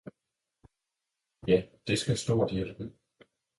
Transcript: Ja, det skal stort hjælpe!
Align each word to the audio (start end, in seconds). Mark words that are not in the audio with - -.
Ja, 1.47 1.63
det 1.87 1.99
skal 1.99 2.17
stort 2.17 2.51
hjælpe! 2.51 2.91